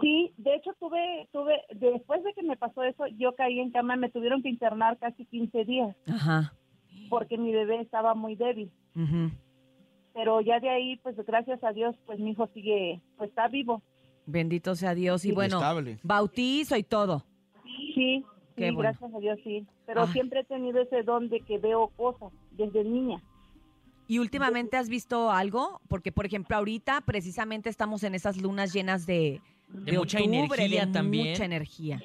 [0.00, 3.96] Sí, de hecho tuve, tuve, después de que me pasó eso, yo caí en cama,
[3.96, 6.54] me tuvieron que internar casi 15 días Ajá.
[7.12, 8.70] Porque mi bebé estaba muy débil.
[10.14, 13.82] Pero ya de ahí, pues gracias a Dios, pues mi hijo sigue, pues está vivo.
[14.24, 15.24] Bendito sea Dios.
[15.26, 15.34] Y Sí.
[15.34, 15.98] bueno, Estable.
[16.02, 17.24] bautizo y todo.
[17.94, 18.24] Sí,
[18.56, 18.78] Qué sí, bueno.
[18.78, 19.66] gracias a Dios, sí.
[19.84, 20.12] Pero Ay.
[20.12, 23.22] siempre he tenido ese don de que veo cosas desde niña.
[24.08, 25.80] ¿Y últimamente has visto algo?
[25.88, 29.40] Porque, por ejemplo, ahorita precisamente estamos en esas lunas llenas de...
[29.72, 31.30] De mucha energía de también.
[31.30, 32.00] Mucha energía.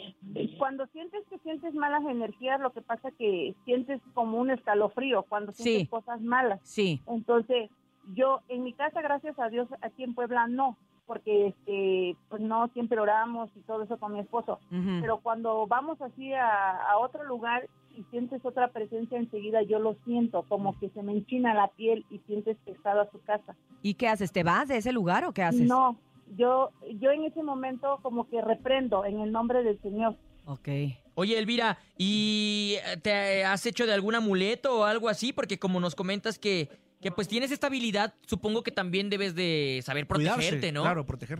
[0.58, 5.51] Cuando sientes que sientes malas energías, lo que pasa que sientes como un escalofrío cuando
[5.51, 6.60] sientes cosas malas.
[6.63, 7.01] Sí.
[7.08, 7.69] Entonces,
[8.13, 12.67] yo en mi casa, gracias a Dios, aquí en Puebla no, porque este, pues no
[12.69, 14.60] siempre oramos y todo eso con mi esposo.
[14.69, 19.95] Pero cuando vamos así a, a otro lugar y sientes otra presencia enseguida, yo lo
[20.06, 23.56] siento, como que se me enchina la piel y sientes pesada su casa.
[23.82, 24.32] ¿Y qué haces?
[24.32, 25.67] ¿Te vas de ese lugar o qué haces?
[25.67, 25.97] No,
[26.36, 30.16] yo, yo en ese momento como que reprendo en el nombre del Señor.
[30.46, 30.70] Ok.
[31.16, 35.34] Oye, Elvira, ¿y eh, te has hecho de algún amuleto o algo así?
[35.34, 36.70] Porque como nos comentas que,
[37.02, 40.84] que pues tienes esta habilidad, supongo que también debes de saber protegerte, Cuidarse, ¿no?
[40.84, 41.40] Claro, proteger.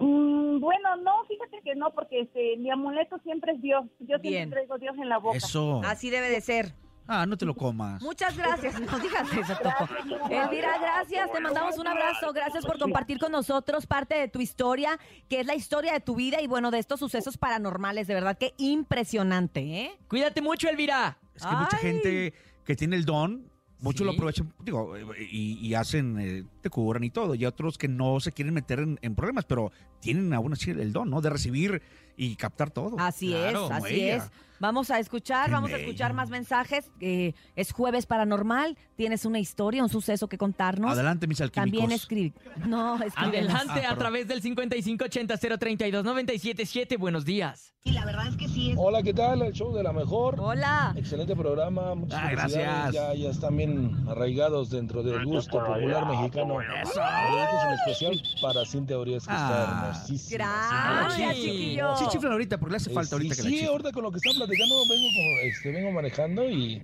[0.00, 3.84] Mm, bueno, no, fíjate que no, porque este, mi amuleto siempre es Dios.
[4.00, 4.50] Yo siempre Bien.
[4.50, 5.36] traigo Dios en la boca.
[5.36, 5.80] Eso.
[5.84, 6.74] Así debe de ser.
[7.12, 8.00] Ah, no te lo comas.
[8.00, 8.80] Muchas gracias.
[8.80, 9.92] No digas eso, Topo.
[10.30, 11.32] Elvira, gracias.
[11.32, 12.32] Te mandamos un abrazo.
[12.32, 14.96] Gracias por compartir con nosotros parte de tu historia,
[15.28, 18.06] que es la historia de tu vida y bueno, de estos sucesos paranormales.
[18.06, 19.98] De verdad que impresionante, ¿eh?
[20.06, 21.18] Cuídate mucho, Elvira.
[21.34, 22.32] Es que mucha gente
[22.64, 27.10] que tiene el don, muchos lo aprovechan, digo, y, y hacen, eh, te curan y
[27.10, 27.34] todo.
[27.34, 30.92] Y otros que no se quieren meter en, en problemas, pero tienen aún así el
[30.92, 31.20] don, ¿no?
[31.20, 31.82] De recibir
[32.16, 32.96] y captar todo.
[32.98, 34.16] Así Claro, es, así ella.
[34.16, 34.30] es.
[34.58, 36.90] Vamos a escuchar, Qué vamos a escuchar más mensajes.
[37.00, 38.76] Eh, es jueves paranormal.
[38.94, 40.92] Tienes una historia, un suceso que contarnos.
[40.92, 41.78] Adelante, mis alquímicos.
[41.80, 42.34] También escribe.
[42.66, 43.54] No, escríbenos.
[43.54, 46.98] Adelante a través del 5580-032-977.
[46.98, 47.72] Buenos días.
[47.82, 48.74] Y la verdad es que sí.
[48.76, 49.40] Hola, ¿qué tal?
[49.40, 50.38] El show de la mejor.
[50.38, 50.92] Hola.
[50.94, 51.94] Excelente programa.
[51.94, 52.92] Muchas Ah, gracias.
[52.92, 56.58] Ya, ya están bien arraigados dentro del gusto popular mexicano.
[56.92, 59.86] Saludos en especial para Cintia Urias, que está Ah.
[59.88, 60.36] hermosísima.
[60.36, 61.78] Gracias, Sí.
[62.10, 64.10] Chifla ahorita, porque le hace Eh, falta ahorita sí, que la sí, ahorita con lo
[64.10, 66.82] que están platicando vengo, como, este, vengo manejando y,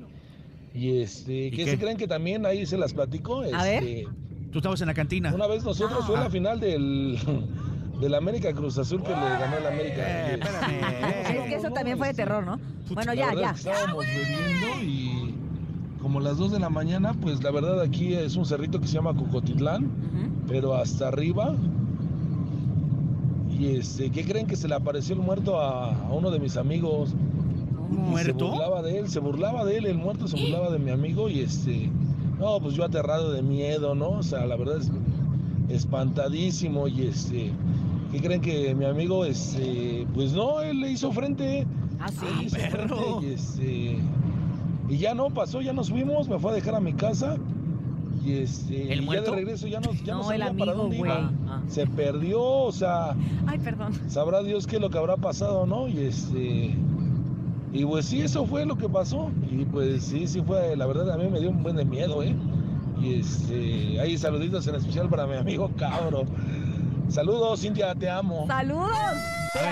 [0.74, 1.70] y este, ¿qué, qué?
[1.70, 3.42] se creen que también ahí se las platico?
[3.42, 3.82] A ver.
[3.82, 4.08] Este,
[4.52, 5.34] Tú estabas en la cantina.
[5.34, 6.06] Una vez nosotros Ah.
[6.06, 7.18] fue la final del,
[8.00, 10.30] del América Cruz Azul que le ganó el América.
[10.30, 11.42] Eh, espérame.
[11.44, 12.58] Es que eso también fue de terror, ¿no?
[12.90, 13.50] Bueno, La ya, ya.
[13.50, 15.34] es que estábamos bebiendo y
[16.00, 18.94] como las 2 de la mañana, pues la verdad aquí es un cerrito que se
[18.94, 20.46] llama Cocotitlán, Ujú.
[20.48, 21.54] pero hasta arriba.
[23.58, 26.56] Y este, ¿qué creen que se le apareció el muerto a, a uno de mis
[26.56, 27.14] amigos?
[27.90, 28.00] ¿Un Y Se
[28.32, 28.48] muerto?
[28.50, 31.40] burlaba de él, se burlaba de él, el muerto se burlaba de mi amigo y
[31.40, 31.90] este,
[32.38, 34.10] no, pues yo aterrado de miedo, ¿no?
[34.10, 34.90] O sea, la verdad es
[35.68, 37.50] espantadísimo y este,
[38.12, 41.66] ¿qué creen que mi amigo, este, pues no, él le hizo frente,
[41.98, 42.26] Ah, sí.
[42.46, 42.96] hizo perro.
[43.20, 43.98] frente y este,
[44.88, 47.36] y ya no pasó, ya nos fuimos, me fue a dejar a mi casa
[48.26, 50.72] y este, ¿El y ya de regreso ya no, ya no, No, el sabía para
[50.72, 51.30] amigo, dónde iba.
[51.48, 51.62] Ah.
[51.68, 53.14] Se perdió, o sea,
[53.46, 53.92] Ay, perdón.
[54.08, 55.86] sabrá Dios qué es lo que habrá pasado, ¿no?
[55.86, 56.74] Y este
[57.72, 59.30] y pues sí, eso fue lo que pasó.
[59.50, 62.22] Y pues sí, sí fue, la verdad a mí me dio un buen de miedo,
[62.22, 62.34] ¿eh?
[63.00, 66.24] Y este, ahí saluditos en especial para mi amigo Cabro.
[67.08, 68.46] Saludos, Cintia, te amo.
[68.46, 68.90] Saludos.
[69.52, 69.70] Te ver.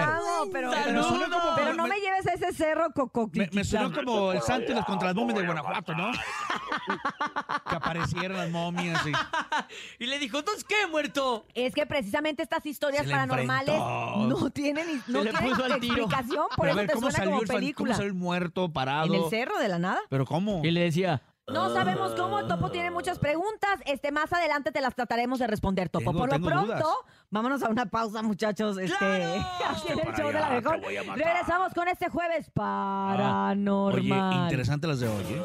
[0.52, 1.52] pero, pero, Saludos.
[1.56, 3.28] pero no me lleves a ese cerro, Coco.
[3.34, 6.10] Me, me sonó como el santo y las contra las momias de Guanajuato, ¿no?
[7.68, 9.12] que aparecieran las momias y...
[10.04, 11.46] Y le dijo, ¿entonces qué, muerto?
[11.54, 14.26] Es que precisamente estas historias paranormales enfrentó.
[14.28, 17.42] no tienen, no tienen explicación, por Pero a eso ver, te ¿cómo suena salió, como
[17.42, 17.88] el película.
[17.88, 19.06] ¿cómo salió el muerto parado?
[19.14, 20.00] ¿En el cerro de la nada?
[20.08, 20.60] ¿Pero cómo?
[20.64, 23.78] Y le decía, No sabemos cómo, Topo tiene muchas preguntas.
[23.84, 26.12] Este, más adelante te las trataremos de responder, Topo.
[26.12, 26.84] Tengo- Por lo tengo pronto, dudas.
[27.30, 28.78] vámonos a una pausa, muchachos.
[28.78, 28.94] Este,
[29.68, 30.80] aquí en el para show de la allá, mejor.
[30.80, 31.18] te voy a matar.
[31.26, 34.28] Regresamos con este jueves paranormal.
[34.32, 35.42] Oye, interesante las de hoy, ¿eh?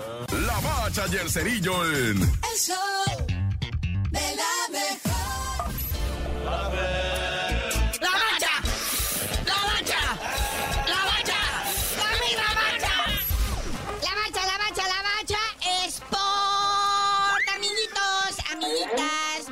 [0.48, 2.76] La bacha y el cerillo en El show
[4.10, 5.74] de la mejor.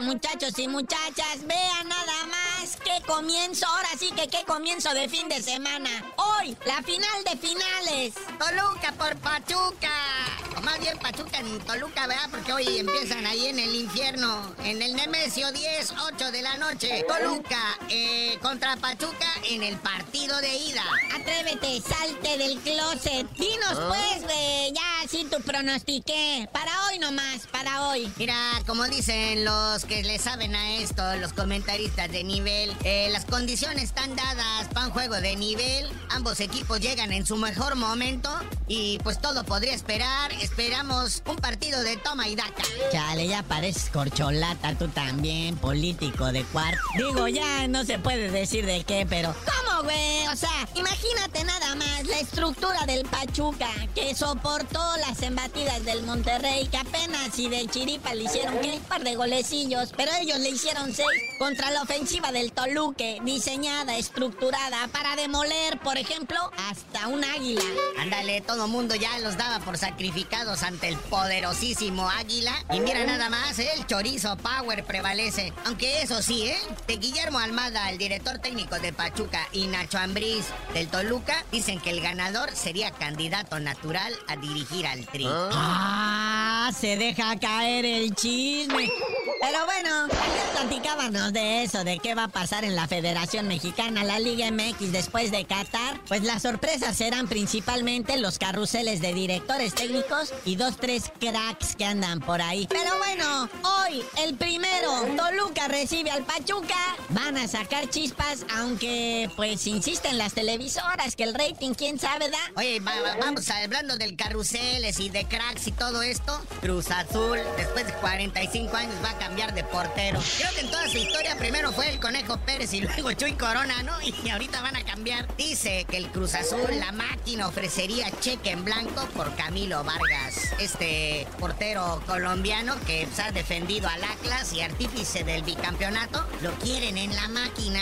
[0.08, 1.46] Muchachos y muchachas.
[1.46, 5.90] Vean nada más qué comienzo, ahora sí que qué comienzo de fin de semana.
[6.16, 8.14] Hoy, la final de finales.
[8.40, 10.37] Toluca por Pachuca.
[10.68, 12.28] Más bien Pachuca en Toluca, ¿verdad?
[12.30, 17.06] Porque hoy empiezan ahí en el infierno, en el Nemesio 10, 8 de la noche.
[17.08, 20.84] Toluca eh, contra Pachuca en el partido de ida.
[21.16, 23.30] Atrévete, salte del closet.
[23.38, 26.50] Dinos pues, güey, ya así tu pronostiqué.
[26.52, 28.12] Para hoy nomás, para hoy.
[28.18, 33.24] Mira, como dicen los que le saben a esto, los comentaristas de nivel, eh, las
[33.24, 35.90] condiciones están dadas para un juego de nivel.
[36.10, 38.30] Ambos equipos llegan en su mejor momento
[38.68, 40.34] y pues todo podría esperar.
[40.58, 42.64] Esperamos un partido de toma y daca.
[42.92, 46.82] Chale, ya pareces corcholata, tú también, político de cuarto.
[46.98, 50.26] Digo, ya no se puede decir de qué, pero ¿cómo, güey?
[50.30, 56.68] O sea, imagínate nada más la estructura del Pachuca que soportó las embatidas del Monterrey,
[56.70, 60.92] que apenas y de chiripa le hicieron un par de golecillos, pero ellos le hicieron
[60.92, 67.62] seis contra la ofensiva del Toluque, diseñada, estructurada para demoler, por ejemplo, hasta un águila.
[68.00, 72.54] Ándale, todo mundo ya los daba por sacrificados ante el poderosísimo águila.
[72.72, 75.52] Y mira nada más, el chorizo power prevalece.
[75.66, 76.58] Aunque eso sí, ¿eh?
[76.88, 81.90] De Guillermo Almada, el director técnico de Pachuca, y Nacho Ambriz del Toluca, dicen que
[81.90, 85.26] el ganador sería candidato natural a dirigir al tri.
[85.28, 88.90] Ah, se deja caer el chisme.
[89.40, 90.08] Pero bueno,
[90.54, 94.92] platicábamos de eso, de qué va a pasar en la Federación Mexicana, la Liga MX
[94.92, 96.00] después de Qatar.
[96.08, 101.86] Pues las sorpresas serán principalmente los carruseles de directores técnicos y dos, tres cracks que
[101.86, 102.68] andan por ahí.
[102.70, 106.76] Pero bueno, hoy el primero, Toluca recibe al Pachuca.
[107.10, 112.38] Van a sacar chispas, aunque pues insisten las televisoras que el rating, quién sabe, da.
[112.56, 116.42] Oye, va- va- vamos hablando del carruseles y de cracks y todo esto.
[116.62, 120.22] Cruz Azul, después de 45 años, va a cambiar de portero.
[120.38, 123.84] Creo que en toda su historia primero fue el Conejo Pérez y luego Chuy Corona,
[123.84, 123.92] ¿no?
[124.02, 125.28] Y ahorita van a cambiar.
[125.36, 131.28] Dice que el Cruz Azul, la máquina, ofrecería cheque en blanco por Camilo Vargas, este
[131.40, 136.26] portero colombiano que pues, ha defendido al Atlas y artífice del bicampeonato.
[136.42, 137.82] Lo quieren en la máquina.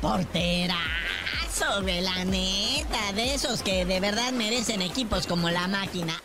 [0.00, 6.22] Porterazo, güey, la neta, de esos que de verdad merecen equipos como la máquina.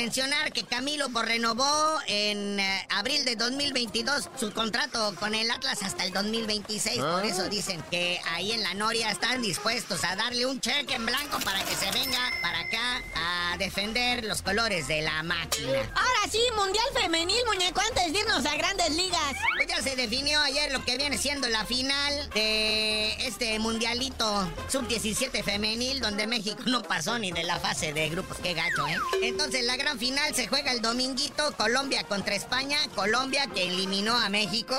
[0.00, 5.82] Mencionar que Camilo pues, renovó en eh, abril de 2022 su contrato con el Atlas
[5.82, 7.00] hasta el 2026.
[7.00, 11.04] Por eso dicen que ahí en la Noria están dispuestos a darle un cheque en
[11.04, 15.92] blanco para que se venga para acá a defender los colores de la máquina.
[15.94, 19.34] Ahora sí, Mundial Femenil, muñeco, antes de irnos a grandes ligas.
[19.56, 25.44] Pues ya se definió ayer lo que viene siendo la final de este mundialito sub-17
[25.44, 28.38] femenil, donde México no pasó ni de la fase de grupos.
[28.38, 28.96] Qué gacho, ¿eh?
[29.22, 32.78] Entonces la gran final se juega el dominguito, Colombia contra España.
[32.94, 34.76] Colombia que eliminó a México.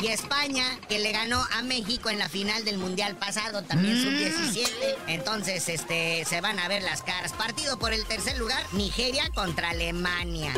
[0.00, 4.68] Y España que le ganó a México en la final del mundial pasado, también sub-17.
[5.08, 7.32] Entonces, este, se van a ver las caras.
[7.32, 10.52] Partido por el tercer lugar, Nigeria contra Alemania.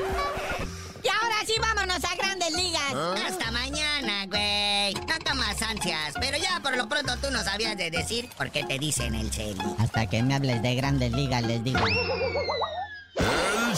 [1.02, 2.94] Y ahora sí, vámonos a grandes ligas.
[3.26, 4.94] Hasta mañana, güey.
[4.94, 6.14] No tomas ansias.
[6.20, 9.32] Pero ya por lo pronto tú no sabías de decir por qué te dicen el
[9.32, 9.62] Celi.
[9.78, 11.78] Hasta que me hables de grandes ligas, les digo.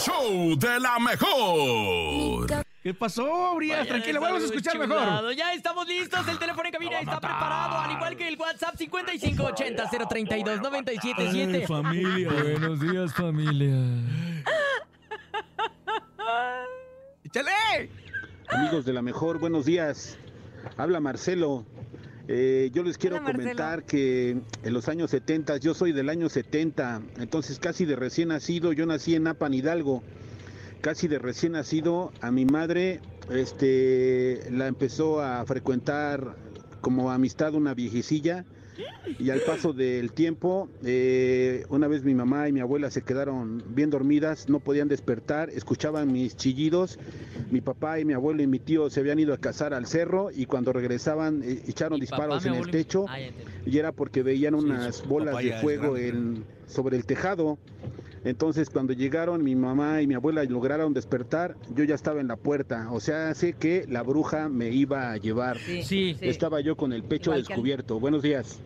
[0.08, 2.46] Show de la mejor.
[2.82, 3.80] ¿Qué pasó, Urias?
[3.80, 4.88] Vaya Tranquilo, vamos a escuchar chulado.
[5.26, 5.34] mejor.
[5.34, 6.26] Ya estamos listos.
[6.26, 11.66] El teléfono en cabina está preparado, al igual que el WhatsApp 5580-032-977.
[11.66, 12.30] familia.
[12.42, 13.74] Buenos días, familia.
[17.24, 17.90] ¡Échale!
[18.48, 20.16] Amigos de la mejor, buenos días.
[20.78, 21.66] Habla Marcelo.
[22.30, 26.28] Eh, yo les quiero Hola, comentar que en los años 70, yo soy del año
[26.28, 30.02] 70, entonces casi de recién nacido, yo nací en Apan Hidalgo.
[30.82, 36.36] Casi de recién nacido, a mi madre este, la empezó a frecuentar
[36.82, 38.44] como amistad una viejecilla
[39.18, 43.62] y al paso del tiempo, eh, una vez mi mamá y mi abuela se quedaron
[43.74, 46.98] bien dormidas, no podían despertar, escuchaban mis chillidos.
[47.50, 50.30] Mi papá y mi abuelo y mi tío se habían ido a cazar al cerro
[50.30, 53.18] y cuando regresaban eh, echaron disparos Papá, en el y- techo Ah,
[53.64, 57.58] y era porque veían unas bolas de fuego en- sobre el tejado.
[58.24, 62.36] Entonces cuando llegaron mi mamá y mi abuela lograron despertar, yo ya estaba en la
[62.36, 62.88] puerta.
[62.90, 65.58] O sea, sé que la bruja me iba a llevar.
[65.58, 66.14] Sí, Sí.
[66.18, 66.28] sí.
[66.28, 68.00] Estaba yo con el pecho Igual que al- descubierto.
[68.00, 68.60] Buenos días.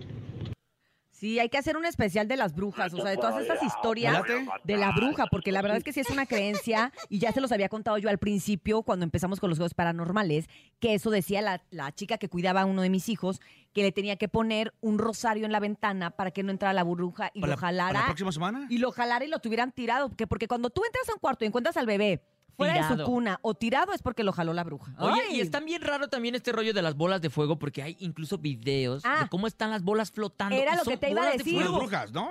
[1.23, 4.25] Sí, hay que hacer un especial de las brujas, o sea, de todas estas historias
[4.65, 7.41] de la bruja, porque la verdad es que sí es una creencia, y ya se
[7.41, 10.47] los había contado yo al principio, cuando empezamos con los juegos paranormales,
[10.81, 13.41] que eso decía la, la chica que cuidaba a uno de mis hijos,
[13.73, 16.83] que le tenía que poner un rosario en la ventana para que no entrara la
[16.83, 17.99] bruja y ¿Para lo la- para jalara.
[18.01, 18.67] la próxima semana?
[18.69, 21.45] Y lo jalara y lo tuvieran tirado, que porque cuando tú entras a un cuarto
[21.45, 22.21] y encuentras al bebé
[22.67, 24.93] fuera de su cuna o tirado es porque lo jaló la bruja.
[24.99, 25.37] Oye, Ay.
[25.37, 28.39] y está bien raro también este rollo de las bolas de fuego porque hay incluso
[28.39, 29.23] videos Ah.
[29.23, 30.55] de cómo están las bolas flotando.
[30.57, 31.63] Era lo que te iba a de decir.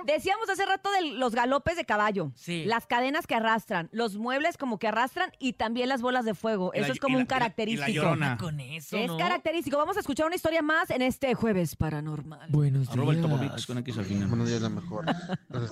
[0.06, 2.32] Decíamos hace rato de los galopes de caballo.
[2.34, 2.64] Sí.
[2.66, 6.72] Las cadenas que arrastran, los muebles como que arrastran y también las bolas de fuego.
[6.74, 7.90] Y la- Eso es como la- un y la- y la característico.
[7.92, 8.36] llorona.
[8.38, 9.16] Con eso, es ¿no?
[9.18, 9.76] característico.
[9.76, 12.48] Vamos a escuchar una historia más en este jueves paranormal.
[12.50, 14.28] Buenos Tomavix con X al final.
[14.28, 15.04] Buenos días, la mejor.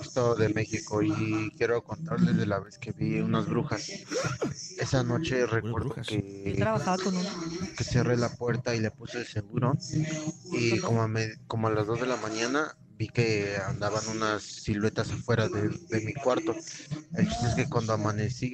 [0.01, 3.89] Estado de México y quiero contarles de la vez que vi unas brujas.
[4.77, 7.29] Esa noche recuerdo que, Yo trabajaba con uno.
[7.77, 9.77] que cerré la puerta y le puse el seguro
[10.51, 14.43] y como a, me- como a las 2 de la mañana vi que andaban unas
[14.43, 16.55] siluetas afuera de, de mi cuarto.
[17.13, 18.51] El chiste es que cuando amanecí,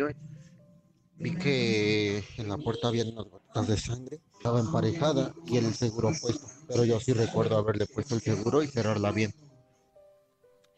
[1.19, 6.11] vi que en la puerta había unas gotas de sangre, estaba emparejada y el seguro
[6.21, 9.33] puesto, pero yo sí recuerdo haberle puesto el seguro y cerrarla bien.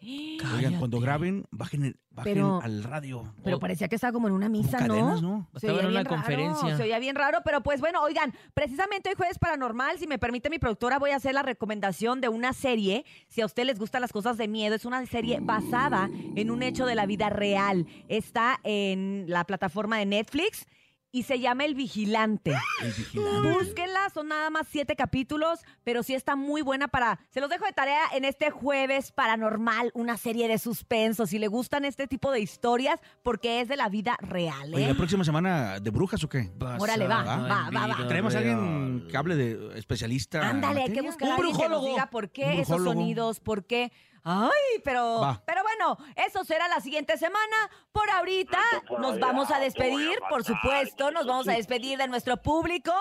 [0.02, 3.34] Oigan, cuando graben, bajen, el- bajen Pero- al radio.
[3.44, 5.30] Pero parecía que estaba como en una misa, cadenas, ¿no?
[5.30, 5.50] ¿no?
[5.60, 6.78] Se Estaba en una raro, conferencia.
[6.78, 10.50] Se oía bien raro, pero pues bueno, oigan, precisamente hoy jueves paranormal, si me permite
[10.50, 13.06] mi productora, voy a hacer la recomendación de una serie.
[13.28, 16.64] Si a usted les gustan las cosas de miedo, es una serie basada en un
[16.64, 17.86] hecho de la vida real.
[18.08, 20.66] Está en la plataforma de Netflix.
[21.12, 22.54] Y se llama El Vigilante.
[22.82, 23.50] El vigilante.
[23.50, 27.20] Búsquenla, son nada más siete capítulos, pero sí está muy buena para...
[27.32, 31.26] Se los dejo de tarea en este jueves paranormal, una serie de suspenso.
[31.26, 34.88] Si le gustan este tipo de historias, porque es de la vida real, Oye, ¿eh?
[34.88, 36.52] ¿la próxima semana de brujas o qué?
[36.80, 38.08] Órale, va, va, va, va.
[38.08, 40.48] Traemos a alguien que hable de especialista.
[40.48, 43.92] Ándale, hay que buscar a alguien que nos diga por qué esos sonidos, por qué...
[44.24, 45.42] Ay, pero, Va.
[45.46, 47.56] pero bueno, eso será la siguiente semana.
[47.92, 48.60] Por ahorita
[49.00, 52.94] nos vamos a despedir, por supuesto, nos vamos a despedir de nuestro público